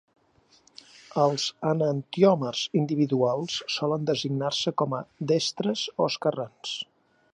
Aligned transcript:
Els 1.23 1.43
enantiòmers 1.71 2.63
individuals 2.81 3.59
solen 3.75 4.09
designar-se 4.11 4.75
com 4.83 4.97
a 5.01 5.03
destres 5.33 5.85
o 6.01 6.09
esquerrans. 6.15 6.75